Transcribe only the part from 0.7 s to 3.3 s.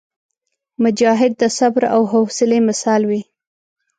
مجاهد د صبر او حوصلي مثال وي.